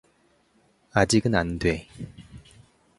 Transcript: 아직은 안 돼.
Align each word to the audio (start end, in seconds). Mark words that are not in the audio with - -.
아직은 0.93 1.35
안 1.35 1.59
돼. 1.59 1.87